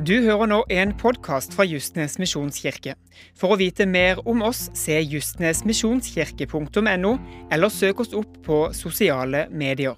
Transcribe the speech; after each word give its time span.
Du 0.00 0.14
hører 0.24 0.48
nå 0.48 0.62
en 0.72 0.94
podkast 0.96 1.52
fra 1.52 1.60
Justnes 1.68 2.14
misjonskirke. 2.16 2.94
For 3.36 3.52
å 3.52 3.60
vite 3.60 3.84
mer 3.84 4.16
om 4.24 4.40
oss, 4.46 4.70
se 4.72 4.96
justnesmisjonskirke.no, 4.96 7.10
eller 7.52 7.68
søk 7.68 8.00
oss 8.00 8.16
opp 8.16 8.38
på 8.46 8.72
sosiale 8.72 9.52
medier. 9.52 9.92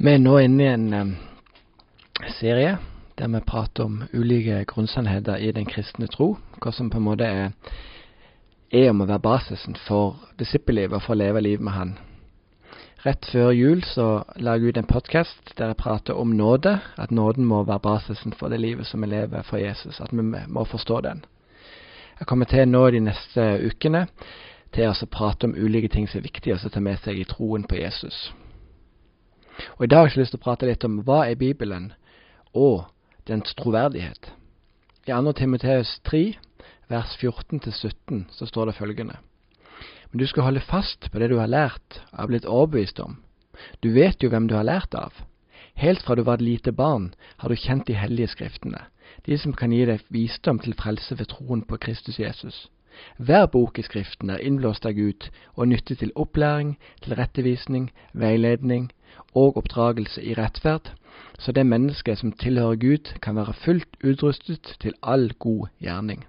Vi 0.00 0.16
er 0.16 0.24
nå 0.24 0.40
inne 0.40 0.64
i 0.64 0.72
en 0.72 1.12
serie 2.40 2.80
der 3.20 3.28
vi 3.36 3.44
prater 3.44 3.84
om 3.84 4.00
ulike 4.16 4.64
grunnsannheter 4.64 5.36
i 5.36 5.52
den 5.52 5.68
kristne 5.68 6.08
tro. 6.08 6.40
Hva 6.56 6.72
som 6.72 6.88
på 6.88 6.96
en 6.96 7.04
måte 7.12 7.28
er, 7.28 7.52
er 8.72 8.88
om 8.94 9.04
å 9.04 9.10
være 9.10 9.20
basisen 9.28 9.76
for 9.84 10.16
disippellivet 10.40 10.96
og 10.96 11.04
for 11.04 11.12
å 11.12 11.20
leve 11.20 11.44
livet 11.44 11.68
med 11.68 11.76
Han. 11.76 12.00
Rett 13.00 13.24
før 13.32 13.54
jul 13.56 13.78
så 13.88 14.26
la 14.44 14.58
jeg 14.58 14.74
ut 14.74 14.76
en 14.76 14.88
podkast 14.88 15.54
der 15.56 15.70
jeg 15.70 15.78
prater 15.80 16.18
om 16.20 16.34
nåde. 16.36 16.74
At 17.00 17.10
nåden 17.10 17.46
må 17.48 17.62
være 17.64 17.80
basisen 17.80 18.34
for 18.36 18.52
det 18.52 18.58
livet 18.60 18.86
som 18.86 19.00
vi 19.00 19.08
lever 19.08 19.42
for 19.42 19.56
Jesus. 19.56 20.00
At 20.00 20.12
vi 20.12 20.20
må 20.22 20.64
forstå 20.68 21.00
den. 21.00 21.22
Jeg 22.18 22.26
kommer 22.26 22.44
til 22.44 22.68
nå 22.68 22.90
de 22.90 23.00
neste 23.00 23.46
ukene 23.64 24.04
til 24.76 24.92
å 24.92 25.08
prate 25.08 25.48
om 25.48 25.56
ulike 25.56 25.88
ting 25.88 26.08
som 26.08 26.20
er 26.20 26.26
viktige 26.28 26.58
å 26.60 26.68
ta 26.68 26.80
med 26.84 27.00
seg 27.00 27.16
i 27.16 27.24
troen 27.24 27.64
på 27.64 27.80
Jesus. 27.80 28.34
Og 29.78 29.84
I 29.84 29.88
dag 29.88 30.04
har 30.04 30.12
jeg 30.12 30.20
lyst 30.20 30.36
til 30.36 30.42
å 30.42 30.44
prate 30.44 30.68
litt 30.68 30.84
om 30.84 31.00
hva 31.00 31.24
er 31.24 31.40
Bibelen, 31.40 31.94
og 32.52 32.84
dens 33.24 33.56
troverdighet. 33.56 34.28
I 35.08 35.16
2. 35.16 35.32
Timoteus 35.40 35.96
3, 36.04 36.36
vers 36.92 37.16
14-17, 37.16 38.26
så 38.30 38.46
står 38.46 38.68
det 38.68 38.76
følgende. 38.76 39.16
Men 40.10 40.18
du 40.18 40.26
skal 40.26 40.42
holde 40.42 40.60
fast 40.60 41.10
på 41.10 41.18
det 41.18 41.30
du 41.30 41.38
har 41.38 41.50
lært 41.50 42.00
er 42.12 42.26
blitt 42.30 42.48
overbevist 42.48 43.00
om. 43.00 43.18
Du 43.82 43.92
vet 43.94 44.22
jo 44.22 44.30
hvem 44.32 44.48
du 44.48 44.56
har 44.56 44.66
lært 44.66 44.94
av. 44.94 45.12
Helt 45.80 46.02
fra 46.02 46.16
du 46.16 46.22
var 46.26 46.40
et 46.40 46.44
lite 46.44 46.72
barn, 46.72 47.14
har 47.38 47.48
du 47.48 47.56
kjent 47.56 47.86
de 47.86 47.94
hellige 47.94 48.32
skriftene, 48.34 48.82
de 49.26 49.38
som 49.38 49.54
kan 49.56 49.72
gi 49.72 49.84
deg 49.88 50.02
visdom 50.10 50.58
til 50.60 50.74
frelse 50.76 51.16
ved 51.18 51.30
troen 51.32 51.62
på 51.62 51.78
Kristus 51.80 52.18
Jesus. 52.18 52.68
Hver 53.16 53.46
bok 53.46 53.78
i 53.78 53.84
Skriften 53.86 54.30
er 54.34 54.42
innblåst 54.44 54.86
av 54.86 54.96
Gud 54.98 55.28
og 55.54 55.68
nyttig 55.70 56.00
til 56.00 56.12
opplæring, 56.16 56.74
til 57.00 57.14
rettevisning, 57.14 57.90
veiledning 58.12 58.90
og 59.32 59.56
oppdragelse 59.56 60.22
i 60.22 60.34
rettferd, 60.34 60.90
så 61.38 61.52
det 61.52 61.66
mennesket 61.66 62.18
som 62.18 62.32
tilhører 62.32 62.76
Gud, 62.76 63.14
kan 63.22 63.36
være 63.36 63.54
fullt 63.54 63.96
utrustet 64.04 64.76
til 64.80 64.94
all 65.02 65.30
god 65.38 65.68
gjerning. 65.80 66.26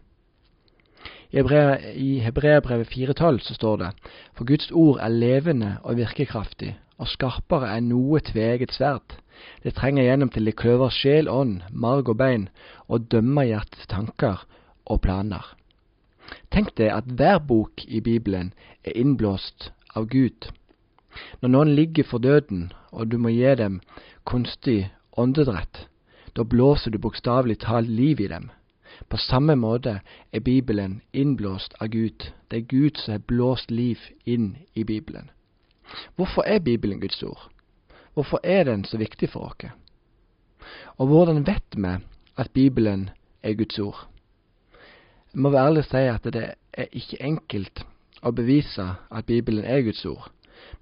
I 1.32 2.20
Hebreabrevet 2.20 2.90
4,12 2.92 3.40
så 3.40 3.54
står 3.56 3.78
det 3.78 3.90
For 4.36 4.44
Guds 4.44 4.72
ord 4.72 5.00
er 5.00 5.08
levende 5.08 5.78
og 5.84 5.96
virkekraftig, 5.96 6.74
og 7.00 7.08
skarpere 7.08 7.70
enn 7.78 7.88
noe 7.88 8.20
tveget 8.20 8.76
sverd. 8.76 9.16
Det 9.64 9.74
trenger 9.78 10.04
gjennom 10.04 10.30
til 10.30 10.46
det 10.46 10.58
kløver 10.60 10.92
sjel, 10.92 11.30
ånd, 11.32 11.62
marg 11.72 12.12
og 12.12 12.20
bein, 12.20 12.50
og 12.92 13.08
dømmer 13.14 13.48
hjertets 13.48 13.88
tanker 13.88 14.44
og 14.86 15.02
planer. 15.08 15.46
Tenk 16.52 16.76
deg 16.76 16.92
at 16.92 17.08
hver 17.08 17.40
bok 17.40 17.86
i 17.88 18.04
Bibelen 18.04 18.52
er 18.84 19.00
innblåst 19.00 19.72
av 19.96 20.12
Gud. 20.12 20.52
Når 21.40 21.56
noen 21.56 21.76
ligger 21.80 22.08
for 22.08 22.20
døden, 22.20 22.74
og 22.92 23.08
du 23.08 23.18
må 23.18 23.32
gi 23.32 23.56
dem 23.56 23.80
kunstig 24.28 24.92
åndedrett, 25.16 25.88
da 26.36 26.44
blåser 26.44 26.92
du 26.92 27.00
bokstavelig 27.00 27.62
talt 27.64 27.88
liv 27.88 28.20
i 28.20 28.28
dem. 28.32 28.52
På 29.10 29.18
samme 29.18 29.56
måte 29.56 30.00
er 30.32 30.40
Bibelen 30.40 31.02
innblåst 31.14 31.74
av 31.80 31.88
Gud. 31.88 32.32
Det 32.52 32.58
er 32.58 32.68
Gud 32.68 32.98
som 32.98 33.12
har 33.12 33.28
blåst 33.28 33.72
liv 33.72 34.00
inn 34.26 34.58
i 34.74 34.84
Bibelen. 34.84 35.30
Hvorfor 36.16 36.44
er 36.48 36.60
Bibelen 36.60 37.02
Guds 37.02 37.24
ord? 37.24 37.50
Hvorfor 38.14 38.40
er 38.44 38.64
den 38.64 38.84
så 38.84 38.98
viktig 38.98 39.30
for 39.30 39.40
oss? 39.52 39.72
Og 40.98 41.08
hvordan 41.08 41.48
vet 41.48 41.76
vi 41.76 41.98
at 42.38 42.52
Bibelen 42.54 43.10
er 43.44 43.54
Guds 43.54 43.80
ord? 43.80 44.08
Jeg 45.34 45.42
må 45.42 45.50
være 45.50 45.68
ærlig 45.68 45.84
si 45.86 45.98
at 45.98 46.24
det 46.24 46.54
er 46.74 46.88
ikke 46.92 47.22
enkelt 47.24 47.86
å 48.22 48.32
bevise 48.32 48.88
at 49.12 49.26
Bibelen 49.26 49.66
er 49.66 49.82
Guds 49.82 50.06
ord, 50.06 50.32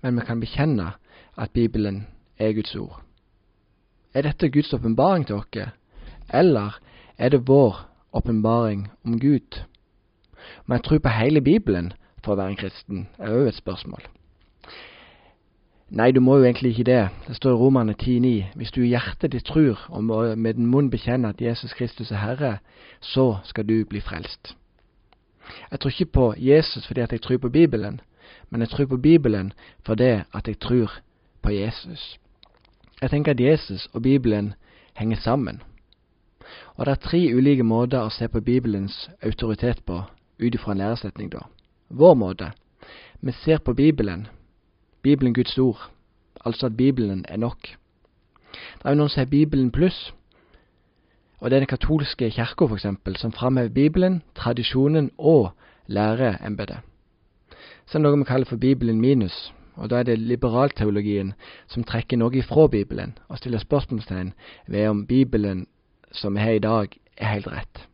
men 0.02 0.18
vi 0.18 0.26
kan 0.26 0.40
bekjenne 0.40 0.92
at 1.38 1.52
Bibelen 1.54 2.08
er 2.38 2.54
Guds 2.54 2.76
ord. 2.76 3.02
Er 4.14 4.26
dette 4.26 4.50
Guds 4.50 4.74
åpenbaring 4.74 5.28
til 5.28 5.36
oss, 5.36 5.70
eller 6.34 6.80
er 7.18 7.30
det 7.30 7.48
vår 7.48 7.89
åpenbaring 8.14 8.88
om 9.06 9.20
Gud. 9.20 9.62
Må 10.66 10.76
jeg 10.76 10.84
tro 10.84 10.98
på 10.98 11.10
hele 11.10 11.42
Bibelen 11.42 11.94
for 12.24 12.34
å 12.34 12.40
være 12.40 12.54
en 12.54 12.60
kristen, 12.60 13.08
er 13.18 13.36
òg 13.36 13.50
et 13.50 13.60
spørsmål. 13.60 14.08
Nei, 15.90 16.12
du 16.12 16.20
må 16.22 16.38
jo 16.38 16.46
egentlig 16.46 16.72
ikke 16.72 16.86
det. 16.92 17.10
Det 17.28 17.36
står 17.36 17.56
i 17.56 17.58
Romerne 17.58 17.96
10,9. 17.98 18.44
Hvis 18.56 18.72
du 18.72 18.82
i 18.84 18.92
hjertet 18.92 19.32
ditt 19.34 19.46
tror 19.46 19.80
og 19.90 20.04
med 20.38 20.54
den 20.54 20.68
munn 20.70 20.92
bekjenner 20.94 21.34
at 21.34 21.42
Jesus 21.42 21.74
Kristus 21.74 22.12
er 22.12 22.22
Herre, 22.22 22.58
så 23.02 23.38
skal 23.44 23.66
du 23.66 23.86
bli 23.90 24.02
frelst. 24.02 24.54
Jeg 25.72 25.80
tror 25.80 25.90
ikke 25.90 26.14
på 26.14 26.34
Jesus 26.38 26.88
fordi 26.88 27.02
at 27.02 27.12
jeg 27.12 27.22
tror 27.22 27.38
på 27.38 27.50
Bibelen, 27.50 28.02
men 28.50 28.62
jeg 28.62 28.70
tror 28.70 28.86
på 28.86 28.98
Bibelen 28.98 29.54
fordi 29.86 30.22
at 30.34 30.48
jeg 30.48 30.60
tror 30.60 30.94
på 31.42 31.52
Jesus. 31.52 32.20
Jeg 33.02 33.10
tenker 33.10 33.32
at 33.32 33.40
Jesus 33.40 33.90
og 33.94 34.02
Bibelen 34.02 34.54
henger 34.94 35.18
sammen. 35.18 35.62
Og 36.80 36.86
det 36.86 36.92
er 36.92 36.96
tre 37.04 37.20
ulike 37.36 37.64
måter 37.68 38.06
å 38.08 38.12
se 38.16 38.30
på 38.32 38.40
Bibelens 38.40 39.10
autoritet 39.20 39.82
på, 39.84 39.98
ut 40.40 40.56
ifra 40.56 40.72
en 40.72 40.80
læresetning, 40.80 41.28
da. 41.34 41.42
Vår 41.90 42.14
måte. 42.16 42.54
Vi 43.20 43.34
ser 43.36 43.58
på 43.60 43.74
Bibelen, 43.76 44.28
Bibelen 45.04 45.34
Guds 45.34 45.58
ord, 45.58 45.90
altså 46.46 46.70
at 46.70 46.78
Bibelen 46.78 47.26
er 47.28 47.38
nok. 47.38 47.68
Det 48.54 48.86
er 48.86 48.96
jo 48.96 49.00
noen 49.02 49.12
som 49.12 49.20
har 49.20 49.28
Bibelen 49.28 49.74
pluss, 49.76 50.14
og 51.40 51.50
det 51.50 51.58
er 51.58 51.66
den 51.66 51.72
katolske 51.74 52.30
kirka 52.32 52.68
f.eks., 52.70 52.88
som 53.20 53.34
framhever 53.36 53.70
Bibelen, 53.70 54.22
tradisjonen 54.36 55.12
og 55.18 55.50
læreembetet. 55.88 56.80
Så 57.86 57.98
er 57.98 58.00
det 58.00 58.06
noe 58.06 58.22
vi 58.22 58.30
kaller 58.30 58.48
for 58.48 58.58
Bibelen 58.58 59.02
minus, 59.02 59.52
og 59.76 59.90
da 59.90 60.00
er 60.00 60.08
det 60.08 60.20
liberalteologien 60.20 61.34
som 61.68 61.84
trekker 61.84 62.18
noe 62.18 62.40
ifra 62.40 62.68
Bibelen 62.68 63.18
og 63.28 63.38
stiller 63.38 63.60
spørsmålstegn 63.60 64.32
ved 64.68 64.88
om 64.88 65.04
Bibelen 65.08 65.68
som 66.12 66.34
vi 66.34 66.40
har 66.40 66.58
i 66.58 66.64
dag, 66.64 66.96
er 67.18 67.34
helt 67.34 67.48
rett. 67.48 67.88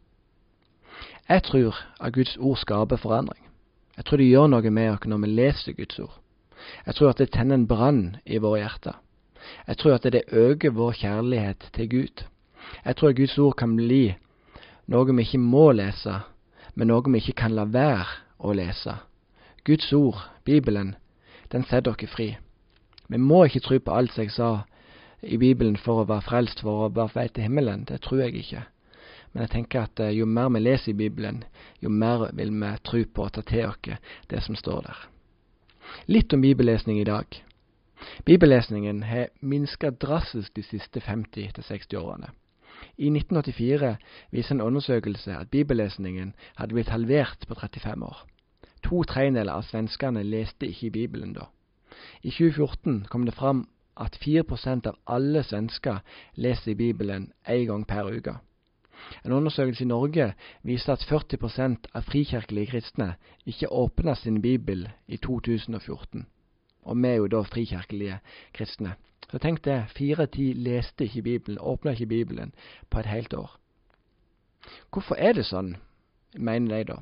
Jeg 1.30 1.44
tror 1.44 1.76
at 2.00 2.14
Guds 2.14 2.38
ord 2.38 2.58
skaper 2.58 2.96
forandring. 3.02 3.42
Jeg 3.98 4.06
tror 4.06 4.18
det 4.18 4.28
gjør 4.30 4.48
noe 4.52 4.70
med 4.70 4.92
oss 4.92 5.08
når 5.08 5.24
vi 5.24 5.32
leser 5.32 5.74
Guds 5.74 6.00
ord. 6.00 6.20
Jeg 6.86 6.96
tror 6.96 7.10
at 7.10 7.18
det 7.22 7.32
tenner 7.34 7.56
en 7.56 7.68
brann 7.68 8.18
i 8.26 8.38
våre 8.38 8.62
hjerter. 8.62 9.00
Jeg 9.68 9.78
tror 9.78 9.96
at 9.96 10.04
det 10.04 10.24
øker 10.32 10.70
vår 10.70 10.92
kjærlighet 10.92 11.70
til 11.74 11.90
Gud. 11.90 12.24
Jeg 12.86 12.96
tror 12.96 13.10
at 13.10 13.16
Guds 13.16 13.38
ord 13.38 13.56
kan 13.56 13.76
bli 13.76 14.16
noe 14.88 15.16
vi 15.16 15.26
ikke 15.26 15.42
må 15.42 15.72
lese, 15.72 16.20
men 16.76 16.88
noe 16.88 17.12
vi 17.12 17.18
ikke 17.18 17.40
kan 17.42 17.56
la 17.58 17.66
være 17.66 18.06
å 18.40 18.54
lese. 18.54 18.98
Guds 19.66 19.94
ord, 19.94 20.22
Bibelen, 20.46 20.96
den 21.52 21.64
setter 21.64 21.94
dere 21.94 22.10
fri. 22.10 22.28
Vi 23.10 23.18
må 23.18 23.46
ikke 23.46 23.64
tro 23.66 23.80
på 23.80 23.94
alt 23.94 24.14
som 24.14 24.24
jeg 24.26 24.34
sa 24.36 24.50
i 25.22 25.38
Bibelen 25.38 25.78
for 25.78 26.02
å 26.02 26.08
være 26.10 26.26
frelst, 26.26 26.62
for 26.62 26.86
å 26.86 26.94
være 26.94 27.16
vei 27.16 27.28
til 27.28 27.48
himmelen. 27.48 27.86
Det 27.90 28.02
tror 28.06 28.26
jeg 28.26 28.36
ikke. 28.42 28.66
Men 29.34 29.44
jeg 29.46 29.52
tenker 29.52 29.88
at 29.88 30.00
eh, 30.00 30.14
jo 30.16 30.26
mer 30.26 30.52
vi 30.54 30.62
leser 30.62 30.94
i 30.94 31.00
Bibelen, 31.00 31.44
jo 31.84 31.90
mer 31.90 32.30
vil 32.38 32.54
vi 32.56 32.72
tro 32.88 33.02
på 33.06 33.26
å 33.26 33.34
ta 33.36 33.44
til 33.44 33.68
oss 33.68 34.14
det 34.32 34.44
som 34.46 34.56
står 34.56 34.86
der. 34.88 35.02
Litt 36.08 36.34
om 36.34 36.42
bibellesning 36.42 37.02
i 37.02 37.08
dag. 37.08 37.28
Bibellesningen 38.26 39.04
har 39.04 39.30
minska 39.42 39.92
drastisk 39.92 40.56
de 40.56 40.64
siste 40.64 41.00
50-60 41.00 41.98
årene. 42.00 42.32
I 42.98 43.10
1984 43.12 43.96
viser 44.32 44.56
en 44.56 44.64
undersøkelse 44.64 45.36
at 45.36 45.52
bibellesningen 45.52 46.34
hadde 46.56 46.76
blitt 46.76 46.92
halvert 46.96 47.48
på 47.48 47.56
35 47.60 48.04
år. 48.08 48.24
To 48.88 49.04
tredjedeler 49.04 49.52
av 49.58 49.68
svenskene 49.68 50.24
leste 50.24 50.68
ikke 50.70 50.88
i 50.88 50.96
Bibelen 50.96 51.34
da. 51.36 51.50
I 52.24 52.32
2014 52.32 53.06
kom 53.10 53.26
det 53.26 53.36
fram 53.36 53.66
at 53.98 54.18
4% 54.22 54.88
av 54.88 54.98
alle 55.08 55.44
svensker 55.44 56.02
leser 56.36 56.76
Bibelen 56.76 57.32
én 57.48 57.66
gang 57.68 57.86
per 57.88 58.12
uke. 58.12 58.36
En 59.26 59.32
undersøkelse 59.32 59.84
i 59.84 59.88
Norge 59.88 60.34
viste 60.64 60.92
at 60.92 61.04
40% 61.04 61.90
av 61.94 62.06
frikirkelige 62.08 62.72
kristne 62.72 63.16
ikke 63.46 63.72
åpna 63.72 64.16
sin 64.16 64.42
bibel 64.42 64.88
i 65.08 65.18
2014. 65.18 66.26
Og 66.86 66.98
vi 66.98 67.08
er 67.08 67.16
jo 67.16 67.28
da 67.28 67.42
frikirkelige 67.42 68.20
kristne. 68.54 68.96
Så 69.32 69.38
tenk 69.42 69.64
det, 69.66 69.90
fire 69.90 70.28
av 70.28 70.32
ti 70.34 70.52
leste 70.54 71.08
ikke 71.08 71.22
Bibelen, 71.22 71.60
åpna 71.60 71.92
ikke 71.92 72.06
Bibelen 72.06 72.54
på 72.90 73.00
et 73.00 73.10
helt 73.10 73.34
år. 73.34 73.58
Hvorfor 74.94 75.18
er 75.18 75.34
det 75.34 75.46
sånn, 75.46 75.76
mener 76.38 76.78
de 76.78 76.94
da? 76.94 77.00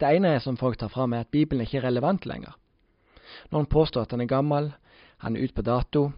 Det 0.00 0.10
ene 0.16 0.38
som 0.40 0.56
folk 0.56 0.78
tar 0.80 0.88
fram, 0.88 1.12
er 1.12 1.24
at 1.24 1.32
Bibelen 1.32 1.64
ikke 1.64 1.78
er 1.82 1.88
relevant 1.88 2.26
lenger. 2.26 2.56
Noen 3.52 3.66
påstår 3.66 4.04
at 4.04 4.14
den 4.14 4.24
er 4.24 4.30
gammel, 4.30 4.72
han 5.24 5.36
er 5.36 5.46
ute 5.46 5.56
på 5.56 5.62
dato. 5.64 6.10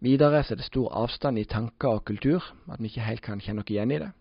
Videre 0.00 0.44
så 0.44 0.54
er 0.54 0.60
det 0.60 0.68
stor 0.68 0.92
avstand 0.94 1.40
i 1.40 1.44
tanker 1.44 1.96
og 1.98 2.04
kultur, 2.06 2.44
at 2.70 2.78
vi 2.78 2.86
ikke 2.86 3.06
helt 3.06 3.22
kan 3.24 3.40
kjenne 3.42 3.64
oss 3.64 3.70
igjen 3.72 3.90
i 3.90 3.98
det. 3.98 4.12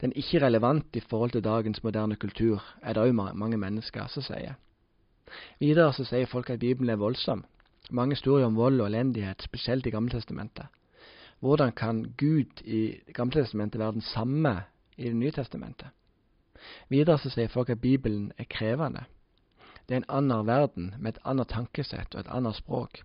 Den 0.00 0.10
er 0.10 0.18
ikke 0.18 0.40
relevant 0.42 0.96
i 0.96 1.02
forhold 1.04 1.30
til 1.36 1.44
dagens 1.44 1.82
moderne 1.84 2.16
kultur, 2.16 2.64
er 2.82 2.96
det 2.96 3.04
òg 3.04 3.14
mange 3.14 3.60
mennesker 3.60 4.08
som 4.10 4.24
sier. 4.26 4.56
Videre 5.60 5.92
så 5.92 6.06
sier 6.08 6.26
folk 6.26 6.50
at 6.50 6.58
Bibelen 6.58 6.90
er 6.90 6.98
voldsom. 6.98 7.44
mange 7.90 8.12
historier 8.12 8.46
om 8.46 8.56
vold 8.56 8.80
og 8.80 8.86
elendighet, 8.86 9.42
spesielt 9.42 9.86
i 9.86 9.90
Gammeltestamentet. 9.90 10.66
Hvordan 11.40 11.72
kan 11.72 12.14
Gud 12.18 12.60
i 12.64 13.00
Gammeltestamentet 13.14 13.78
være 13.78 13.92
den 13.92 14.00
samme 14.00 14.62
i 14.96 15.04
Det 15.04 15.16
nye 15.16 15.30
testamentet? 15.30 15.88
Videre 16.88 17.18
så 17.18 17.30
sier 17.30 17.48
folk 17.48 17.70
at 17.70 17.80
Bibelen 17.80 18.32
er 18.38 18.44
krevende. 18.44 19.04
Det 19.88 19.94
er 19.96 20.02
en 20.02 20.10
annen 20.20 20.46
verden 20.46 20.90
med 20.98 21.14
et 21.14 21.22
annet 21.24 21.48
tankesett 21.48 22.14
og 22.14 22.20
et 22.20 22.32
annet 22.32 22.58
språk. 22.58 23.00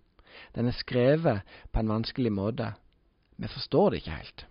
Den 0.56 0.68
er 0.68 0.76
skrevet 0.76 1.42
på 1.72 1.80
en 1.80 1.92
vanskelig 1.94 2.32
måte. 2.34 2.74
Vi 3.38 3.48
forstår 3.48 3.90
det 3.90 4.02
ikke 4.02 4.18
helt. 4.18 4.46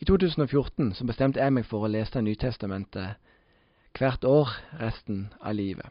I 0.00 0.04
2014 0.08 0.94
så 0.94 1.04
bestemte 1.04 1.40
jeg 1.42 1.52
meg 1.52 1.66
for 1.68 1.84
å 1.84 1.90
lese 1.92 2.22
Nytestamentet 2.24 3.18
hvert 3.98 4.24
år 4.24 4.54
resten 4.80 5.26
av 5.40 5.58
livet. 5.58 5.86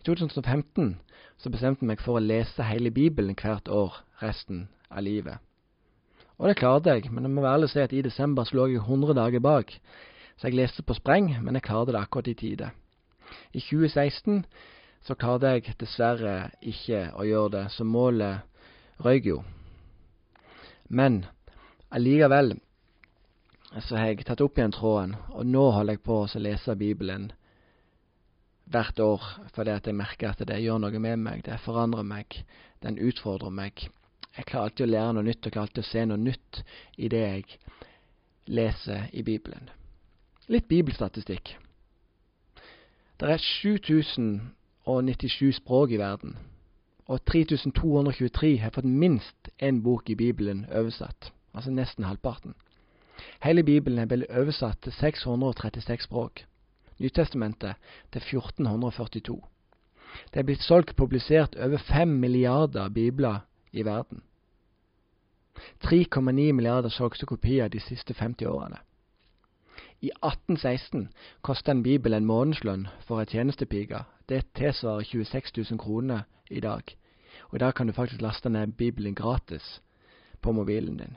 I 0.00 0.02
2015 0.06 0.96
så 1.36 1.52
bestemte 1.52 1.84
jeg 1.84 1.92
meg 1.92 2.00
for 2.00 2.16
å 2.16 2.24
lese 2.24 2.64
hele 2.64 2.90
Bibelen 2.94 3.36
hvert 3.36 3.68
år 3.68 4.00
resten 4.22 4.68
av 4.88 5.04
livet. 5.04 5.38
Og 6.38 6.48
det 6.48 6.58
klarte 6.60 6.94
jeg, 6.94 7.10
men 7.10 7.26
jeg 7.26 7.34
må 7.34 7.42
være 7.42 7.58
ærlig 7.58 7.70
si 7.72 7.82
at 7.82 7.92
i 7.92 8.02
desember 8.02 8.46
så 8.46 8.56
lå 8.56 8.68
jeg 8.70 8.84
100 8.86 9.14
dager 9.18 9.42
bak. 9.42 9.74
Så 10.38 10.48
jeg 10.48 10.56
leste 10.56 10.84
på 10.86 10.94
spreng, 10.94 11.32
men 11.42 11.58
jeg 11.58 11.66
klarte 11.66 11.92
det 11.92 12.00
akkurat 12.00 12.30
i 12.30 12.38
tide. 12.38 12.70
I 13.52 13.60
2016 13.60 14.44
så 15.04 15.14
klarte 15.14 15.54
jeg 15.54 15.74
dessverre 15.80 16.50
ikke 16.60 17.08
å 17.16 17.26
gjøre 17.26 17.52
det, 17.54 17.64
så 17.72 17.84
målet 17.86 19.04
røyk 19.04 19.28
jo. 19.30 19.42
Men 20.88 21.24
allikevel 21.94 22.56
så 23.84 23.98
har 23.98 24.10
jeg 24.10 24.24
tatt 24.26 24.40
opp 24.40 24.58
igjen 24.58 24.72
tråden, 24.72 25.14
og 25.30 25.44
nå 25.46 25.68
holder 25.76 25.98
jeg 25.98 26.04
på 26.06 26.22
å 26.24 26.40
lese 26.40 26.76
Bibelen 26.78 27.28
hvert 28.68 29.00
år 29.00 29.22
fordi 29.54 29.72
at 29.72 29.86
jeg 29.88 29.96
merker 29.96 30.32
at 30.32 30.42
det 30.48 30.58
gjør 30.60 30.80
noe 30.82 31.00
med 31.00 31.22
meg, 31.24 31.44
det 31.44 31.60
forandrer 31.64 32.04
meg, 32.04 32.42
den 32.84 32.98
utfordrer 33.00 33.52
meg. 33.52 33.88
Jeg 34.36 34.46
klarer 34.48 34.68
alltid 34.68 34.86
å 34.86 34.90
lære 34.92 35.14
noe 35.16 35.26
nytt 35.26 35.46
og 35.46 35.54
klarer 35.54 35.68
alltid 35.68 35.84
å 35.84 35.88
se 35.88 36.04
noe 36.06 36.20
nytt 36.20 36.60
i 36.96 37.08
det 37.12 37.22
jeg 37.24 37.58
leser 38.48 39.08
i 39.12 39.24
Bibelen. 39.24 39.70
Litt 40.48 40.68
bibelstatistikk. 40.68 41.56
Det 43.20 43.30
er 43.30 43.36
7097 43.36 45.56
språk 45.56 45.90
i 45.90 45.98
verden, 45.98 46.36
og 47.06 47.24
3223 47.24 48.58
har 48.58 48.70
fått 48.70 48.84
minst 48.84 49.48
én 49.58 49.82
bok 49.82 50.10
i 50.10 50.14
Bibelen 50.14 50.66
oversatt, 50.70 51.32
altså 51.54 51.70
nesten 51.70 52.04
halvparten. 52.04 52.54
Hele 53.42 53.62
Bibelen 53.62 53.98
er 53.98 54.06
blitt 54.06 54.30
oversatt 54.30 54.78
til 54.82 54.92
636 54.92 56.06
språk. 56.06 56.44
Nytestamentet 56.98 57.74
til 58.12 58.22
1442. 58.22 59.42
Det 60.34 60.40
er 60.40 60.46
blitt 60.46 60.62
solgt 60.62 60.96
publisert 60.96 61.56
over 61.58 61.78
5 61.78 62.08
milliarder 62.08 62.88
bibler 62.88 63.38
i 63.72 63.84
verden. 63.84 64.22
3,9 65.84 66.52
milliarder 66.52 66.88
solgte 66.88 67.26
kopier 67.26 67.68
de 67.68 67.80
siste 67.80 68.14
50 68.14 68.46
årene. 68.46 68.76
I 70.00 70.10
1816 70.22 71.08
kosta 71.42 71.72
en 71.74 71.82
bibel 71.82 72.14
en 72.14 72.26
månedslønn 72.26 72.86
for 73.06 73.18
ei 73.18 73.26
tjenestepike. 73.26 74.04
Det 74.28 74.44
tilsvarer 74.54 75.02
26 75.02 75.56
000 75.70 75.80
kroner 75.82 76.20
i 76.50 76.60
dag. 76.60 76.82
Og 77.50 77.56
i 77.56 77.62
dag 77.62 77.74
kan 77.74 77.86
du 77.86 77.92
faktisk 77.92 78.22
laste 78.22 78.48
ned 78.48 78.76
Bibelen 78.78 79.14
gratis 79.14 79.80
på 80.42 80.52
mobilen 80.52 80.96
din. 80.96 81.16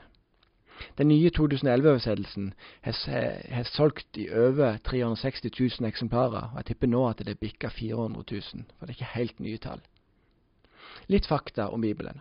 Den 0.98 1.08
nye 1.08 1.30
2011-oversettelsen 1.30 2.52
har 2.82 3.62
solgt 3.70 4.16
i 4.16 4.26
over 4.30 4.76
360 4.76 5.78
000 5.80 5.88
eksemplarer, 5.88 6.50
og 6.50 6.56
jeg 6.56 6.64
tipper 6.64 6.90
nå 6.90 7.06
at 7.08 7.22
det 7.26 7.38
bikker 7.38 7.68
400 7.68 8.24
000, 8.30 8.42
for 8.78 8.86
det 8.86 8.94
er 8.94 8.98
ikke 8.98 9.18
helt 9.18 9.40
nye 9.40 9.58
tall. 9.58 9.80
Litt 11.06 11.26
fakta 11.26 11.68
om 11.68 11.80
Bibelen. 11.80 12.20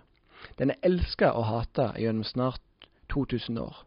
Den 0.59 0.69
er 0.69 0.83
elska 0.83 1.31
og 1.31 1.45
hata 1.45 1.93
gjennom 1.97 2.23
snart 2.23 2.61
2000 3.09 3.57
år. 3.57 3.85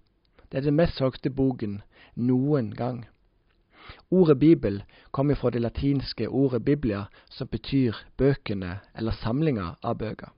Det 0.52 0.58
er 0.58 0.68
den 0.68 0.76
mest 0.76 0.96
solgte 0.96 1.30
boken 1.30 1.82
noen 2.16 2.74
gang. 2.74 3.04
Ordet 4.10 4.38
Bibel 4.38 4.82
kommer 5.12 5.34
fra 5.34 5.50
det 5.50 5.60
latinske 5.60 6.28
ordet 6.28 6.64
biblia, 6.64 7.04
som 7.30 7.48
betyr 7.48 7.92
bøkene 8.16 8.78
eller 8.96 9.12
samlinger 9.12 9.74
av 9.82 9.98
bøker. 9.98 10.32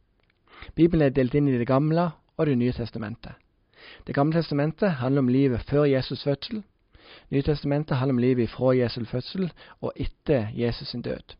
Bibelen 0.75 1.06
er 1.06 1.14
delt 1.14 1.35
inn 1.35 1.49
i 1.49 1.58
Det 1.58 1.67
gamle 1.67 2.11
og 2.37 2.47
Det 2.47 2.58
nye 2.58 2.73
testamentet. 2.73 3.32
Det 4.06 4.14
gamle 4.14 4.35
testamentet 4.35 4.91
handler 4.91 5.23
om 5.23 5.29
livet 5.29 5.61
før 5.61 5.85
Jesus' 5.85 6.25
fødsel. 6.25 6.62
Nytestamentet 7.31 7.97
handler 7.97 8.14
om 8.14 8.19
livet 8.19 8.50
fra 8.50 8.75
Jesus' 8.75 9.06
fødsel 9.06 9.53
og 9.81 9.93
etter 9.97 10.47
Jesus' 10.47 10.91
sin 10.91 11.03
død. 11.03 11.37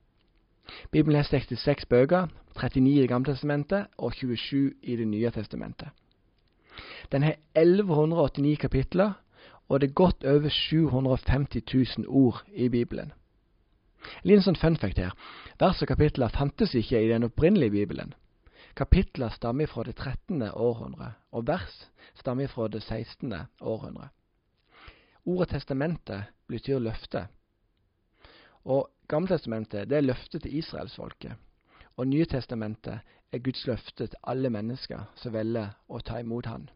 Bibelen 0.91 1.17
har 1.17 1.23
66 1.23 1.87
bøker, 1.87 2.27
39 2.57 2.91
i 2.91 3.01
Det 3.01 3.09
gamle 3.09 3.33
testamentet 3.33 3.87
og 3.99 4.13
27 4.13 4.73
i 4.83 4.97
Det 4.97 5.09
nye 5.09 5.31
testamentet. 5.31 5.89
Den 7.12 7.23
har 7.23 7.37
1189 7.55 8.58
kapitler, 8.58 9.12
og 9.69 9.81
det 9.81 9.90
er 9.90 9.99
godt 9.99 10.25
over 10.25 10.49
750 10.49 11.99
000 11.99 12.06
ord 12.08 12.44
i 12.52 12.69
Bibelen. 12.69 13.12
En 14.23 14.31
liten 14.31 14.44
sånn 14.44 14.58
fun 14.58 14.76
fact 14.78 15.00
her. 15.02 15.14
Vers 15.58 15.82
og 15.82 15.90
kapitler 15.90 16.31
fantes 16.31 16.75
ikke 16.78 17.00
i 17.02 17.11
den 17.11 17.26
opprinnelige 17.26 17.75
Bibelen. 17.75 18.14
Kapitler 18.76 19.32
stammer 19.34 19.67
fra 19.67 19.82
det 19.88 19.96
13. 19.96 20.43
århundre, 20.52 21.14
og 21.32 21.46
vers 21.49 21.87
stammer 22.14 22.46
fra 22.52 22.69
det 22.69 22.82
16. 22.84 23.32
århundre. 23.61 24.11
Ordet 25.26 25.56
testamentet 25.56 26.31
betyr 26.49 26.79
løfte. 26.79 27.26
Og 28.64 28.90
Gammeltestamentet 29.08 29.87
det 29.90 30.00
er 30.00 30.06
løftet 30.06 30.43
til 30.43 30.56
israelsfolket. 30.58 31.37
Og 31.96 32.08
Nye 32.08 32.25
testamentet 32.28 33.00
er 33.32 33.43
Guds 33.44 33.66
løfte 33.66 34.06
til 34.06 34.19
alle 34.22 34.50
mennesker 34.50 35.06
som 35.16 35.32
velger 35.32 35.72
å 35.88 36.00
ta 36.04 36.20
imot 36.20 36.46
Han. 36.46 36.69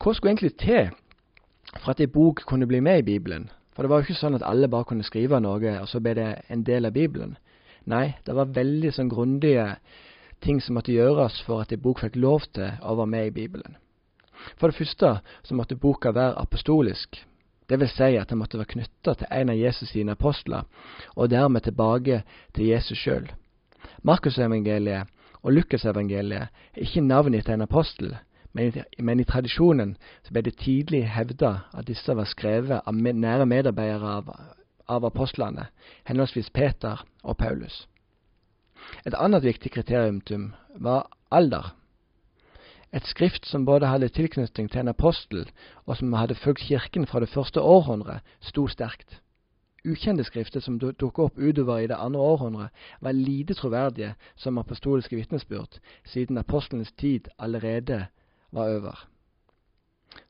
Hva 0.00 0.14
skulle 0.14 0.32
egentlig 0.32 0.56
til 0.62 0.90
for 1.76 1.92
at 1.92 2.00
ei 2.00 2.08
bok 2.08 2.44
kunne 2.48 2.66
bli 2.66 2.80
med 2.80 3.02
i 3.02 3.08
Bibelen? 3.12 3.50
For 3.74 3.82
det 3.82 3.90
var 3.90 4.00
jo 4.00 4.08
ikke 4.08 4.20
sånn 4.20 4.38
at 4.38 4.46
alle 4.46 4.68
bare 4.68 4.88
kunne 4.88 5.06
skrive 5.06 5.40
noe, 5.40 5.74
og 5.80 5.88
så 5.88 6.00
ble 6.00 6.14
det 6.16 6.30
en 6.48 6.64
del 6.64 6.88
av 6.88 6.94
Bibelen. 6.96 7.36
Nei, 7.88 8.16
det 8.26 8.34
var 8.36 8.54
veldig 8.54 8.92
sånn 8.96 9.12
grundige 9.12 9.66
ting 10.40 10.60
som 10.60 10.76
måtte 10.78 10.92
gjøres 10.92 11.40
for 11.44 11.62
at 11.62 11.72
ei 11.72 11.80
bok 11.80 12.00
fikk 12.02 12.16
lov 12.16 12.48
til 12.56 12.80
å 12.80 12.96
være 12.96 13.12
med 13.12 13.28
i 13.28 13.34
Bibelen. 13.42 13.76
For 14.56 14.70
det 14.70 14.78
første 14.78 15.12
så 15.44 15.56
måtte 15.56 15.76
boka 15.76 16.12
være 16.16 16.38
apostolisk. 16.40 17.20
Det 17.70 17.78
vil 17.78 17.88
si 17.88 18.16
at 18.18 18.32
han 18.32 18.40
måtte 18.40 18.58
være 18.58 18.72
knytta 18.72 19.14
til 19.14 19.30
en 19.30 19.52
av 19.52 19.58
Jesus 19.58 19.92
sine 19.94 20.16
apostler, 20.18 20.66
og 21.14 21.30
dermed 21.30 21.62
tilbake 21.62 22.22
til 22.54 22.66
Jesus 22.72 22.98
sjøl. 22.98 23.30
Markusevangeliet 24.02 25.06
og 25.42 25.52
Lukasevangeliet 25.54 26.48
er 26.74 26.82
ikke 26.82 27.00
navnet 27.00 27.44
til 27.46 27.54
en 27.54 27.62
apostel, 27.68 28.16
men 28.52 28.72
i, 28.74 28.82
men 28.98 29.20
i 29.20 29.24
tradisjonen 29.24 29.94
ble 30.32 30.42
det 30.42 30.56
tidlig 30.58 31.04
hevda 31.14 31.52
at 31.70 31.86
disse 31.86 32.14
var 32.16 32.26
skrevet 32.26 32.82
av 32.82 32.94
nære 32.94 33.46
medarbeidere 33.46 34.16
av, 34.18 34.32
av 34.90 35.06
apostlene, 35.06 35.68
henholdsvis 36.10 36.50
Peter 36.50 37.04
og 37.22 37.38
Paulus. 37.38 37.86
Et 39.06 39.14
annet 39.14 39.44
viktig 39.46 39.70
kriterium 39.70 40.20
var 40.74 41.06
alder. 41.30 41.76
Et 42.92 43.06
skrift 43.06 43.46
som 43.46 43.64
både 43.64 43.86
hadde 43.86 44.08
tilknytning 44.10 44.70
til 44.70 44.80
en 44.82 44.90
apostel, 44.90 45.44
og 45.86 45.96
som 45.96 46.12
hadde 46.18 46.34
fulgt 46.34 46.64
Kirken 46.66 47.06
fra 47.06 47.20
det 47.20 47.28
første 47.28 47.60
århundret, 47.62 48.20
sto 48.40 48.66
sterkt. 48.66 49.20
Ukjente 49.86 50.24
skrifter 50.26 50.60
som 50.60 50.78
dukket 50.78 51.22
opp 51.24 51.38
utover 51.38 51.78
i 51.80 51.86
det 51.88 51.96
andre 51.96 52.20
århundret, 52.20 52.70
var 53.00 53.16
lite 53.16 53.54
troverdige 53.54 54.14
som 54.36 54.58
apostoliske 54.58 55.16
vitnesbyrd, 55.16 55.78
siden 56.04 56.38
apostlenes 56.38 56.92
tid 56.92 57.30
allerede 57.38 58.06
var 58.50 58.74
over. 58.76 59.06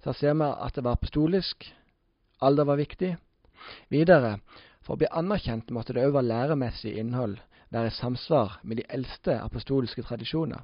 Så 0.04 0.12
ser 0.12 0.34
vi 0.34 0.52
at 0.52 0.74
det 0.76 0.84
var 0.84 0.92
apostolisk, 1.00 1.64
alder 2.40 2.64
var 2.64 2.76
viktig. 2.76 3.16
Videre, 3.88 4.38
for 4.82 4.94
å 4.94 5.00
bli 5.00 5.08
anerkjent 5.10 5.72
måtte 5.72 5.96
det 5.96 6.04
òg 6.04 6.12
være 6.14 6.28
læremessig 6.28 6.92
innhold 7.00 7.38
være 7.70 7.86
i 7.86 7.94
samsvar 7.94 8.60
med 8.62 8.76
de 8.80 8.86
eldste 8.90 9.38
apostoliske 9.40 10.02
tradisjoner. 10.02 10.62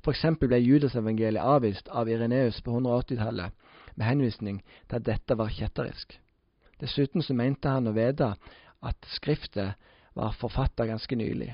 F.eks. 0.00 0.24
ble 0.40 0.58
Judasevangeliet 0.62 1.42
avvist 1.42 1.88
av 1.88 2.08
Ireneus 2.08 2.60
på 2.64 2.74
180-tallet 2.78 3.52
med 3.96 4.06
henvisning 4.06 4.60
til 4.88 5.00
at 5.00 5.06
dette 5.08 5.36
var 5.36 5.52
kjetterisk. 5.52 6.16
Dessuten 6.80 7.22
så 7.22 7.36
mente 7.36 7.68
han 7.68 7.90
å 7.90 7.96
vite 7.96 8.32
at 8.80 9.10
Skriftet 9.12 9.76
var 10.16 10.36
forfattet 10.38 10.88
ganske 10.88 11.16
nylig. 11.16 11.52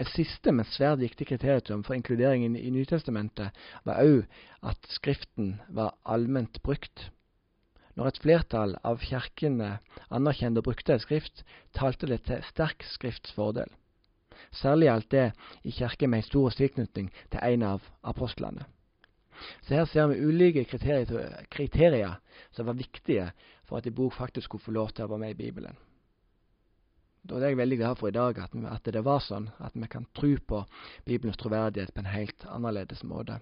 Et 0.00 0.08
siste, 0.08 0.52
men 0.52 0.66
svært 0.66 1.00
viktig 1.02 1.28
kriterium 1.28 1.82
for 1.86 1.96
inkluderingen 1.96 2.56
i 2.58 2.70
Nytestamentet 2.74 3.56
var 3.86 4.02
òg 4.02 4.24
at 4.66 4.88
Skriften 4.92 5.58
var 5.68 5.94
allment 6.04 6.60
brukt. 6.64 7.10
Når 7.94 8.08
et 8.08 8.22
flertall 8.24 8.74
av 8.88 9.02
kirkene 9.04 9.76
anerkjente 10.08 10.62
og 10.62 10.70
brukte 10.70 10.96
et 10.96 11.04
skrift, 11.04 11.44
talte 11.76 12.08
det 12.08 12.22
til 12.28 12.44
sterk 12.48 12.84
skrifts 12.88 13.34
fordel. 13.36 13.68
Særlig 14.50 14.86
gjaldt 14.86 15.10
det 15.10 15.26
i 15.64 15.70
kirker 15.70 16.06
med 16.06 16.24
historisk 16.24 16.56
tilknytning 16.56 17.10
til 17.30 17.40
en 17.42 17.62
av 17.62 17.86
apostlene. 18.02 18.64
Så 19.62 19.74
her 19.74 19.84
ser 19.84 20.06
vi 20.06 20.20
ulike 20.22 20.64
kriterier, 20.64 21.46
kriterier 21.50 22.18
som 22.50 22.66
var 22.66 22.78
viktige 22.78 23.30
for 23.64 23.76
at 23.78 23.86
en 23.86 23.94
bok 23.94 24.14
faktisk 24.14 24.44
skulle 24.44 24.64
få 24.64 24.74
lov 24.74 24.92
til 24.92 25.04
å 25.04 25.08
være 25.08 25.24
med 25.24 25.34
i 25.34 25.40
Bibelen. 25.40 25.78
Da 27.22 27.38
er 27.38 27.52
jeg 27.52 27.56
veldig 27.56 27.78
glad 27.78 27.98
for 27.98 28.10
i 28.10 28.14
dag, 28.14 28.38
at, 28.38 28.54
at 28.66 28.92
det 28.94 29.04
var 29.06 29.20
sånn. 29.22 29.48
At 29.62 29.76
vi 29.78 29.86
kan 29.86 30.06
tro 30.14 30.34
på 30.46 30.64
Bibelens 31.06 31.38
troverdighet 31.38 31.94
på 31.94 32.02
en 32.02 32.10
helt 32.10 32.46
annerledes 32.50 33.04
måte. 33.06 33.38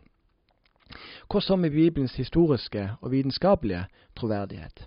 Hva 1.31 1.41
så 1.41 1.57
med 1.57 1.73
Bibelens 1.73 2.19
historiske 2.19 2.91
og 3.01 3.13
vitenskapelige 3.15 3.87
troverdighet? 4.19 4.85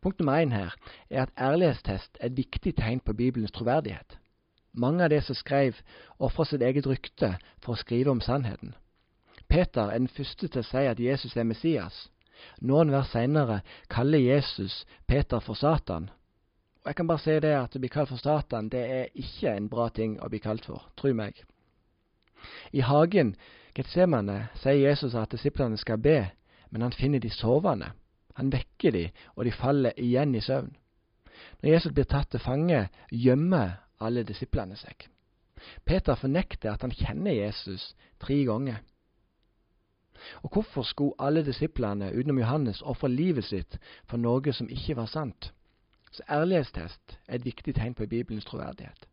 Punkt 0.00 0.22
nummer 0.22 0.40
én 0.40 0.54
her 0.54 0.72
er 1.10 1.26
at 1.26 1.36
ærlighetstest 1.36 2.16
er 2.20 2.30
et 2.30 2.36
viktig 2.38 2.72
tegn 2.78 3.02
på 3.04 3.12
Bibelens 3.12 3.52
troverdighet. 3.52 4.16
Mange 4.72 5.04
av 5.04 5.10
de 5.10 5.20
som 5.22 5.34
skrev, 5.34 5.76
ofra 6.18 6.44
sitt 6.44 6.62
eget 6.62 6.86
rykte 6.86 7.34
for 7.62 7.74
å 7.74 7.80
skrive 7.80 8.12
om 8.12 8.22
sannheten. 8.22 8.74
Peter 9.50 9.90
er 9.90 9.98
den 9.98 10.08
første 10.08 10.46
til 10.48 10.62
å 10.62 10.68
si 10.68 10.84
at 10.86 11.00
Jesus 11.02 11.34
er 11.36 11.48
Messias. 11.48 12.06
Noen 12.62 12.92
vers 12.94 13.10
seinere 13.12 13.60
kaller 13.90 14.22
Jesus 14.22 14.84
Peter 15.06 15.42
for 15.42 15.58
Satan. 15.58 16.08
Og 16.80 16.86
Jeg 16.86 16.96
kan 16.96 17.08
bare 17.10 17.20
si 17.20 17.34
det 17.42 17.52
at 17.56 17.74
å 17.76 17.80
bli 17.82 17.90
kalt 17.92 18.08
for 18.08 18.22
Satan 18.22 18.70
det 18.72 18.84
er 18.88 19.10
ikke 19.14 19.52
en 19.52 19.68
bra 19.68 19.88
ting 19.92 20.16
å 20.22 20.30
bli 20.32 20.38
kalt 20.40 20.64
for. 20.64 20.86
Tro 20.96 21.12
meg. 21.14 21.42
I 22.72 22.80
hagen 22.80 23.34
Getsemane 23.76 24.48
sier 24.62 24.88
Jesus 24.88 25.14
at 25.14 25.34
disiplene 25.34 25.76
skal 25.78 26.00
be, 26.00 26.30
men 26.70 26.82
han 26.82 26.96
finner 26.96 27.20
de 27.20 27.30
sovende. 27.30 27.92
Han 28.38 28.52
vekker 28.52 28.94
de, 28.94 29.04
og 29.36 29.44
de 29.44 29.52
faller 29.52 29.98
igjen 30.00 30.34
i 30.34 30.40
søvn. 30.40 30.72
Når 31.60 31.70
Jesus 31.70 31.92
blir 31.92 32.08
tatt 32.08 32.30
til 32.32 32.40
fange, 32.40 32.86
gjemmer 33.10 33.76
alle 34.00 34.24
disiplene 34.24 34.76
seg. 34.76 35.08
Peter 35.84 36.16
fornekter 36.16 36.72
at 36.72 36.82
han 36.82 36.94
kjenner 36.94 37.36
Jesus 37.36 37.94
tre 38.20 38.38
ganger. 38.48 38.80
Og 40.42 40.52
hvorfor 40.52 40.82
skulle 40.82 41.16
alle 41.18 41.44
disiplene 41.44 42.12
utenom 42.12 42.38
Johannes 42.38 42.82
ofre 42.82 43.08
livet 43.08 43.44
sitt 43.44 43.78
for 44.08 44.20
noe 44.20 44.52
som 44.52 44.68
ikke 44.68 44.96
var 44.96 45.08
sant? 45.08 45.52
Så 46.10 46.24
ærlighetstest 46.28 47.18
er 47.28 47.38
et 47.38 47.44
viktig 47.44 47.74
tegn 47.74 47.94
på 47.94 48.06
Bibelens 48.06 48.44
troverdighet. 48.44 49.06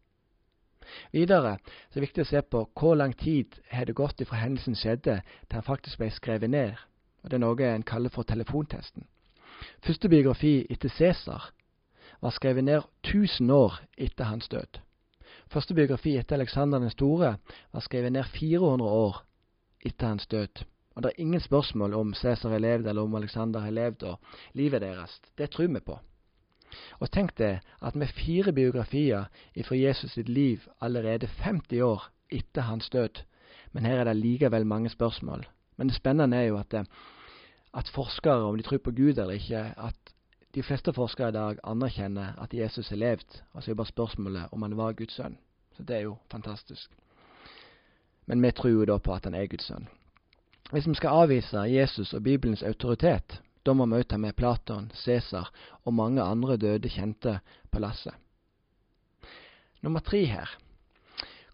Videre 1.11 1.57
så 1.59 1.99
er 1.99 1.99
det 1.99 2.07
viktig 2.07 2.23
å 2.23 2.29
se 2.29 2.41
på 2.41 2.63
hvor 2.79 2.95
lang 2.95 3.13
tid 3.17 3.59
har 3.71 3.85
det 3.85 3.95
gått 3.95 4.23
fra 4.25 4.39
hendelsen 4.39 4.75
skjedde 4.75 5.19
til 5.21 5.59
han 5.59 5.67
faktisk 5.67 5.99
ble 5.99 6.09
skrevet 6.15 6.49
ned. 6.49 6.73
Og 7.23 7.29
Det 7.29 7.37
er 7.37 7.43
noe 7.43 7.69
en 7.69 7.83
kaller 7.83 8.09
for 8.09 8.23
telefontesten. 8.23 9.07
Første 9.83 10.09
biografi 10.09 10.65
etter 10.69 10.89
Cæsar 10.89 11.51
var 12.21 12.29
skrevet 12.29 12.63
ned 12.63 12.81
1000 13.03 13.51
år 13.51 13.79
etter 13.97 14.23
hans 14.23 14.49
død. 14.49 14.79
Første 15.47 15.73
biografi 15.73 16.17
etter 16.17 16.35
Alexander 16.35 16.79
den 16.79 16.89
store 16.89 17.37
var 17.73 17.79
skrevet 17.85 18.11
ned 18.11 18.23
400 18.23 18.91
år 18.91 19.21
etter 19.85 20.07
hans 20.07 20.27
død. 20.27 20.63
Og 20.95 21.03
Det 21.03 21.09
er 21.09 21.21
ingen 21.21 21.39
spørsmål 21.39 21.93
om 21.93 22.13
Cæsar 22.13 22.49
har 22.49 22.59
levd 22.59 22.87
eller 22.87 23.01
om 23.01 23.15
Alexander 23.15 23.59
har 23.59 23.71
levd 23.71 24.03
og 24.03 24.19
livet 24.53 24.81
deres. 24.81 25.21
Det 25.37 25.49
tror 25.49 25.67
vi 25.67 25.79
på. 25.79 25.99
Og 26.99 27.11
tenk 27.11 27.37
deg 27.37 27.61
at 27.81 27.95
med 27.95 28.07
fire 28.07 28.51
biografier 28.53 29.29
fra 29.67 29.75
Jesus 29.75 30.11
sitt 30.17 30.29
liv 30.29 30.65
allerede 30.81 31.27
50 31.27 31.81
år 31.81 32.09
etter 32.29 32.61
hans 32.61 32.89
død, 32.89 33.23
men 33.71 33.85
her 33.85 33.99
er 33.99 34.09
det 34.09 34.17
likevel 34.17 34.65
mange 34.65 34.89
spørsmål. 34.89 35.45
Men 35.77 35.87
det 35.87 35.95
spennende 35.95 36.37
er 36.37 36.49
jo 36.49 36.57
at, 36.57 36.73
at 37.73 37.91
forskere, 37.93 38.43
om 38.49 38.57
de 38.57 38.63
tror 38.63 38.77
på 38.77 38.91
Gud 38.91 39.17
eller 39.17 39.37
ikke, 39.37 39.63
at 39.77 40.13
de 40.55 40.63
fleste 40.63 40.93
forskere 40.93 41.29
i 41.29 41.35
dag 41.35 41.59
anerkjenner 41.63 42.37
at 42.41 42.53
Jesus 42.53 42.89
har 42.89 42.97
levd. 42.97 43.41
Og 43.53 43.63
så 43.63 43.71
er 43.71 43.75
bare 43.75 43.91
spørsmålet 43.91 44.49
om 44.51 44.61
han 44.61 44.77
var 44.77 44.95
Guds 44.97 45.17
sønn. 45.19 45.37
Så 45.77 45.83
det 45.83 45.95
er 45.95 46.07
jo 46.07 46.17
fantastisk. 46.31 46.91
Men 48.25 48.41
vi 48.43 48.51
tror 48.51 48.69
jo 48.69 48.85
da 48.85 48.97
på 48.97 49.13
at 49.13 49.25
han 49.25 49.35
er 49.35 49.47
Guds 49.47 49.67
sønn. 49.69 49.87
Hvis 50.71 50.87
vi 50.87 50.95
skal 50.99 51.23
avvise 51.23 51.67
Jesus 51.71 52.13
og 52.13 52.23
Bibelens 52.23 52.63
autoritet, 52.63 53.41
da 53.65 53.73
må 53.73 53.85
vi 53.85 54.03
ta 54.03 54.17
med 54.17 54.35
Platon, 54.35 54.91
Cæsar 54.95 55.51
og 55.83 55.93
mange 55.93 56.23
andre 56.23 56.57
døde 56.57 56.89
kjente 56.89 57.39
på 57.71 57.79
lasset. 57.79 58.13
Nummer 59.81 59.99
tre 59.99 60.25
her. 60.25 60.57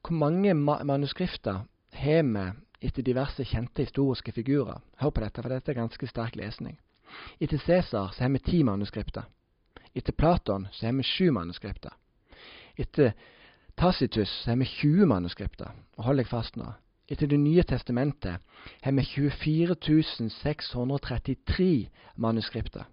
Hvor 0.02 0.16
mange 0.16 0.54
ma 0.54 0.84
manuskrifter 0.84 1.66
har 1.92 2.24
vi 2.24 2.88
etter 2.88 3.04
diverse 3.04 3.44
kjente 3.46 3.84
historiske 3.84 4.32
figurer? 4.32 4.82
Hør 4.98 5.10
på 5.10 5.22
dette, 5.22 5.42
for 5.42 5.50
dette 5.50 5.72
er 5.72 5.82
ganske 5.82 6.08
sterk 6.08 6.36
lesning. 6.36 6.80
Etter 7.40 7.58
Cæsar 7.58 8.12
så 8.14 8.24
har 8.24 8.30
vi 8.30 8.40
ti 8.40 8.64
manuskripter. 8.64 9.24
Etter 9.96 10.14
Platon 10.14 10.68
så 10.72 10.86
har 10.86 10.94
vi 10.94 11.04
sju 11.04 11.32
manuskripter. 11.32 11.94
Etter 12.78 13.14
Tacitus 13.78 14.30
så 14.30 14.52
har 14.52 14.58
vi 14.58 14.66
20 14.66 15.06
manuskripter. 15.06 15.72
Og 15.98 16.04
hold 16.04 16.22
deg 16.22 16.30
fast 16.30 16.58
nå. 16.58 16.74
Etter 17.10 17.28
Det 17.28 17.40
nye 17.40 17.64
testamentet 17.64 18.42
har 18.82 18.92
vi 18.92 19.04
24 19.04 20.30
633 20.30 21.90
manuskripter. 22.16 22.86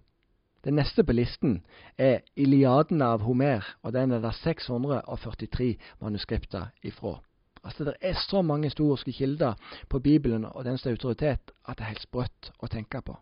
Den 0.63 0.75
neste 0.77 1.03
på 1.03 1.13
listen 1.13 1.61
er 1.97 2.21
Iliaden 2.35 3.01
av 3.01 3.23
Homer, 3.25 3.65
og 3.81 3.93
den 3.93 4.11
er 4.11 4.21
det 4.21 4.33
643 4.35 5.77
manuskripter 6.01 6.69
ifra. 6.83 7.17
Altså 7.63 7.83
Det 7.83 7.95
er 8.01 8.13
så 8.13 8.41
mange 8.41 8.67
historiske 8.67 9.11
kilder 9.11 9.53
på 9.89 9.99
Bibelen 9.99 10.45
og 10.45 10.65
dens 10.65 10.85
autoritet 10.85 11.51
at 11.65 11.77
det 11.77 11.83
er 11.83 11.93
helt 11.93 12.01
sprøtt 12.01 12.51
å 12.59 12.67
tenke 12.67 13.01
på. 13.01 13.17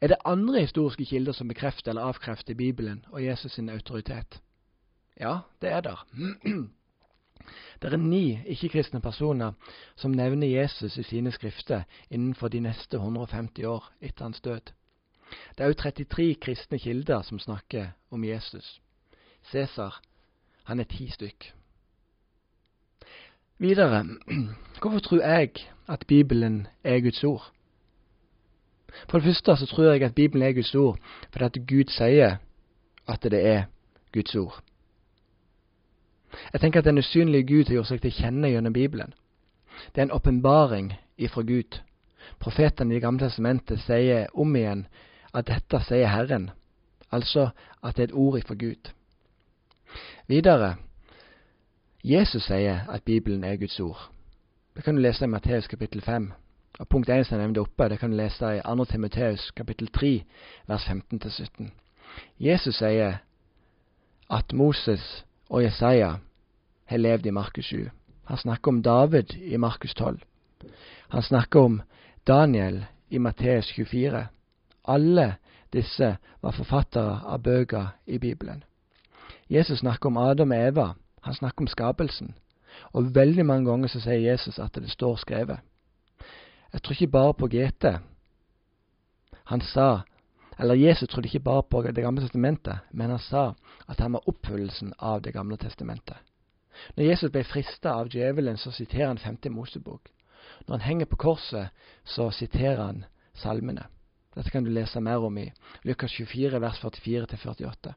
Er 0.00 0.06
det 0.08 0.16
andre 0.24 0.60
historiske 0.60 1.04
kilder 1.04 1.32
som 1.32 1.48
bekrefter 1.48 1.90
eller 1.90 2.02
avkrefter 2.02 2.54
Bibelen 2.54 3.04
og 3.10 3.24
Jesus 3.24 3.52
sin 3.52 3.68
autoritet? 3.68 4.40
Ja, 5.20 5.38
det 5.62 5.72
er 5.72 5.80
der. 5.80 6.06
Det 7.82 7.92
er 7.92 7.96
ni 7.96 8.40
ikke-kristne 8.46 9.00
personer 9.00 9.52
som 9.96 10.10
nevner 10.10 10.46
Jesus 10.46 10.98
i 10.98 11.02
sine 11.02 11.32
skrifter 11.32 11.82
innenfor 12.10 12.48
de 12.48 12.60
neste 12.60 12.96
150 12.96 13.64
år 13.64 13.92
etter 14.00 14.24
hans 14.24 14.40
død. 14.40 14.60
Det 15.56 15.64
er 15.64 15.70
òg 15.70 15.76
33 15.76 16.34
kristne 16.34 16.78
kilder 16.78 17.22
som 17.22 17.38
snakker 17.38 17.94
om 18.10 18.24
Jesus. 18.24 18.80
Cæsar, 19.50 20.00
han 20.64 20.80
er 20.80 20.84
ti 20.84 21.08
stykk. 21.10 21.52
Videre, 23.58 24.04
hvorfor 24.80 24.98
tror 24.98 25.20
jeg 25.20 25.50
at 25.88 26.04
Bibelen 26.08 26.66
er 26.84 27.00
Guds 27.00 27.24
ord? 27.24 27.52
For 29.08 29.18
det 29.18 29.24
første 29.24 29.56
så 29.56 29.66
tror 29.66 29.92
jeg 29.92 30.02
at 30.02 30.14
Bibelen 30.14 30.42
er 30.42 30.52
Guds 30.52 30.74
ord 30.74 30.98
fordi 31.30 31.44
at 31.44 31.58
Gud 31.68 31.92
sier 31.92 32.36
at 33.08 33.22
det 33.22 33.46
er 33.46 33.62
Guds 34.12 34.34
ord. 34.34 34.62
Jeg 36.52 36.60
tenker 36.60 36.78
at 36.78 36.84
den 36.84 36.98
usynlige 36.98 37.46
Gud 37.46 37.64
har 37.64 37.74
gjort 37.74 37.88
seg 37.88 38.00
til 38.02 38.12
kjenne 38.12 38.50
gjennom 38.52 38.72
Bibelen. 38.72 39.14
Det 39.94 40.00
er 40.00 40.08
en 40.08 40.16
åpenbaring 40.16 40.92
ifra 41.16 41.42
Gud. 41.42 41.80
Profetene 42.38 42.92
i 42.92 42.94
Det 42.94 43.02
gamle 43.02 43.24
testamentet 43.24 43.80
sier 43.80 44.26
om 44.34 44.56
igjen 44.56 44.86
at 45.34 45.48
dette 45.48 45.80
sier 45.84 46.08
Herren, 46.08 46.50
altså 47.10 47.50
at 47.82 47.96
det 47.96 48.02
er 48.02 48.08
et 48.08 48.18
ord 48.18 48.38
ifra 48.38 48.54
Gud. 48.54 48.92
Videre 50.26 50.76
Jesus 52.04 52.44
sier 52.46 52.84
at 52.88 53.02
Bibelen 53.02 53.44
er 53.44 53.56
Guds 53.56 53.80
ord. 53.80 54.10
Det 54.76 54.84
kan 54.84 54.94
du 54.94 55.00
lese 55.00 55.24
i 55.24 55.28
Matteus 55.28 55.66
kapittel 55.66 56.00
5. 56.00 56.32
Og 56.78 56.88
Punkt 56.88 57.08
1 57.08 57.26
som 57.26 57.38
jeg 57.38 57.46
nevnte 57.46 57.60
oppe, 57.60 57.88
det 57.88 57.98
kan 57.98 58.10
du 58.10 58.16
lese 58.16 58.54
i 58.56 58.60
2. 58.62 58.84
Timoteus 58.84 59.50
kapittel 59.50 59.88
3, 59.88 60.24
vers 60.66 60.86
15-17. 60.86 61.70
Jesus 62.38 62.78
sier 62.78 63.18
at 64.30 64.52
Moses 64.52 65.24
og 65.48 65.62
Jesaja 65.62 66.12
har 66.86 66.98
levd 66.98 67.26
i 67.26 67.30
Markus 67.34 67.64
7. 67.64 67.88
Han 68.24 68.36
snakker 68.36 68.68
om 68.68 68.82
David 68.82 69.34
i 69.40 69.56
Markus 69.56 69.94
12. 69.94 70.20
Han 71.08 71.22
snakker 71.22 71.60
om 71.60 71.80
Daniel 72.26 72.84
i 73.10 73.18
Matteus 73.18 73.72
24. 73.72 74.26
Alle 74.84 75.34
disse 75.72 76.16
var 76.42 76.52
forfattere 76.52 77.20
av 77.24 77.42
bøker 77.42 77.94
i 78.06 78.18
Bibelen. 78.18 78.64
Jesus 79.48 79.78
snakker 79.78 80.06
om 80.06 80.16
Adam 80.16 80.50
og 80.50 80.68
Eva. 80.68 80.92
Han 81.22 81.34
snakker 81.34 81.62
om 81.62 81.66
skapelsen. 81.66 82.34
Og 82.92 83.14
veldig 83.14 83.46
mange 83.46 83.70
ganger 83.70 83.88
så 83.88 84.00
sier 84.00 84.30
Jesus 84.30 84.58
at 84.58 84.74
det 84.74 84.90
står 84.90 85.16
skrevet. 85.16 85.58
Jeg 86.72 86.82
tror 86.82 86.92
ikke 86.92 87.12
bare 87.12 87.34
på 87.34 87.48
GT. 87.48 87.84
Han 89.44 89.60
sa 89.60 90.00
eller 90.58 90.74
Jesus 90.74 91.08
trodde 91.08 91.26
ikke 91.26 91.40
bare 91.40 91.62
på 91.62 91.82
Det 91.82 91.94
gamle 91.94 92.20
testamentet, 92.20 92.78
men 92.90 93.10
han 93.10 93.18
sa 93.18 93.52
at 93.88 94.00
han 94.00 94.12
var 94.12 94.28
oppfyllelsen 94.28 94.92
av 94.98 95.22
Det 95.22 95.32
gamle 95.32 95.56
testamentet. 95.56 96.16
Når 96.96 97.04
Jesus 97.04 97.30
ble 97.30 97.44
frista 97.44 97.90
av 97.90 98.08
djevelen, 98.08 98.56
så 98.56 98.70
siterer 98.70 99.06
han 99.06 99.18
femte 99.18 99.50
Mosebok. 99.50 100.08
Når 100.66 100.76
han 100.76 100.80
henger 100.80 101.06
på 101.06 101.16
korset, 101.16 101.68
så 102.04 102.30
siterer 102.30 102.84
han 102.84 103.04
salmene. 103.34 103.86
Dette 104.34 104.50
kan 104.50 104.64
du 104.64 104.70
lese 104.70 105.00
mer 105.00 105.24
om 105.24 105.38
i 105.38 105.52
Lukas 105.82 106.12
24, 106.12 106.60
vers 106.60 106.78
44-48. 106.84 107.92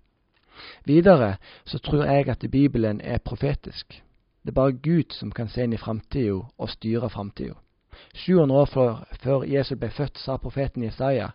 Videre 0.85 1.35
så 1.65 1.79
tror 1.79 2.05
jeg 2.05 2.29
at 2.29 2.45
Bibelen 2.51 3.01
er 3.01 3.17
profetisk. 3.17 4.03
Det 4.43 4.49
er 4.49 4.57
bare 4.57 4.71
Gud 4.71 5.13
som 5.13 5.31
kan 5.31 5.49
se 5.49 5.63
inn 5.63 5.73
i 5.73 5.77
framtida 5.77 6.41
og 6.57 6.69
styre 6.69 7.09
framtida. 7.09 7.53
700 8.13 8.59
år 8.61 8.65
før, 8.65 9.03
før 9.23 9.43
Jesus 9.43 9.77
ble 9.79 9.89
født, 9.89 10.17
sa 10.17 10.37
profeten 10.37 10.83
Jesaja 10.83 11.31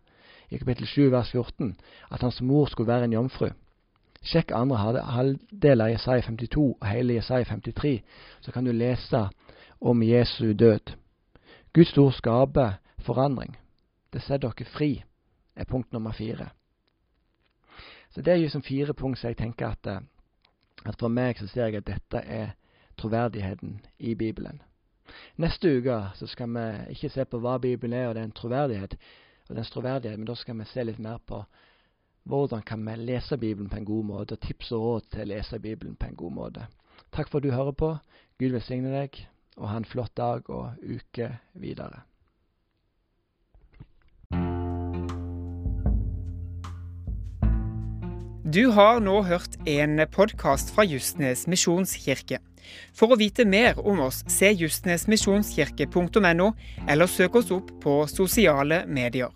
i 0.51 0.59
kapittel 0.59 0.87
7 0.87 1.11
vers 1.13 1.31
14 1.31 1.77
at 2.11 2.21
hans 2.21 2.41
mor 2.41 2.67
skulle 2.67 2.93
være 2.93 3.05
en 3.05 3.13
jomfru. 3.13 3.49
Sjekk 4.23 4.51
andre 4.55 4.77
halvdel 5.03 5.81
av 5.81 5.91
Jesaja 5.91 6.23
52 6.27 6.77
og 6.81 6.87
hele 6.89 7.15
Jesaja 7.15 7.45
53, 7.45 8.03
så 8.41 8.53
kan 8.53 8.65
du 8.65 8.73
lese 8.73 9.29
om 9.81 10.03
Jesu 10.03 10.53
død. 10.53 10.97
Guds 11.73 11.99
ord 11.99 12.13
skaper 12.13 12.79
forandring. 12.99 13.57
Det 14.13 14.23
setter 14.23 14.51
dere 14.51 14.71
fri, 14.71 15.05
er 15.57 15.65
punkt 15.65 15.93
nummer 15.93 16.13
fire. 16.13 16.49
Så 18.11 18.23
Det 18.23 18.33
er 18.33 18.37
jo 18.37 18.49
som 18.49 18.63
fire 18.63 18.95
punkt 18.95 19.19
så 19.19 19.29
jeg 19.29 19.37
tenker 19.37 19.69
at 19.69 19.87
uh, 19.87 20.01
at 20.87 20.99
for 20.99 21.09
meg 21.09 21.39
så 21.39 21.47
ser 21.51 21.71
jeg 21.71 21.81
at 21.81 21.87
dette 21.87 22.23
er 22.23 22.55
troverdigheten 22.99 23.81
i 23.99 24.15
Bibelen. 24.15 24.63
Neste 25.43 25.71
uke 25.79 26.01
så 26.19 26.29
skal 26.31 26.51
vi 26.57 26.67
ikke 26.97 27.13
se 27.13 27.25
på 27.25 27.41
hva 27.43 27.57
Bibelen 27.63 27.97
er 27.99 28.11
og 28.11 28.17
den 28.19 28.33
troverdighet, 28.37 28.97
og 29.49 29.57
dens 29.59 29.71
troverdighet, 29.71 30.19
men 30.19 30.29
da 30.29 30.35
skal 30.39 30.59
vi 30.59 30.69
se 30.71 30.85
litt 30.85 31.03
mer 31.03 31.23
på 31.23 31.45
hvordan 32.27 32.65
kan 32.67 32.83
vi 32.83 32.97
lese 32.99 33.39
Bibelen 33.39 33.71
på 33.71 33.79
en 33.79 33.87
god 33.87 34.05
måte, 34.05 34.35
og 34.35 34.43
tips 34.43 34.73
og 34.75 34.83
råd 34.83 35.07
til 35.13 35.23
å 35.23 35.31
lese 35.31 35.63
Bibelen 35.63 35.95
på 35.95 36.09
en 36.09 36.19
god 36.19 36.35
måte. 36.35 36.67
Takk 37.15 37.31
for 37.31 37.39
at 37.39 37.47
du 37.47 37.55
hører 37.55 37.77
på. 37.77 37.93
Gud 38.41 38.57
velsigne 38.57 38.91
deg, 38.91 39.21
og 39.57 39.71
ha 39.71 39.79
en 39.79 39.87
flott 39.89 40.17
dag 40.19 40.51
og 40.51 40.83
uke 40.83 41.31
videre. 41.55 42.03
Du 48.47 48.69
har 48.71 49.01
nå 49.03 49.25
hørt 49.27 49.57
en 49.67 49.99
podkast 50.15 50.69
fra 50.71 50.85
Justnes 50.87 51.49
misjonskirke. 51.51 52.39
For 52.95 53.11
å 53.11 53.19
vite 53.19 53.43
mer 53.43 53.81
om 53.83 54.05
oss, 54.05 54.21
se 54.31 54.53
justnesmisjonskirke.no, 54.55 56.47
eller 56.87 57.11
søk 57.11 57.41
oss 57.43 57.51
opp 57.51 57.73
på 57.83 57.97
sosiale 58.07 58.85
medier. 58.87 59.35